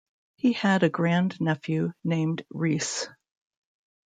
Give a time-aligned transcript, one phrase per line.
[0.35, 3.07] He had a grand nephew named reece.